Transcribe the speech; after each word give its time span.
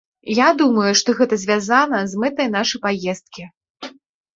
Я 0.37 0.47
думаю, 0.61 0.93
што 1.01 1.15
гэта 1.21 1.39
звязана 1.43 2.03
з 2.15 2.25
мэтай 2.27 2.53
нашай 2.59 2.79
паездкі. 2.91 3.43